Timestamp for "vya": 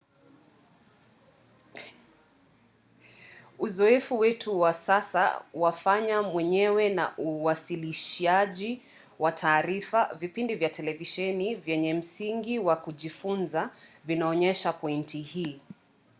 10.55-10.69